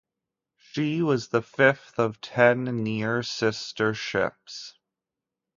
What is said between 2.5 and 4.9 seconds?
near-sister ships.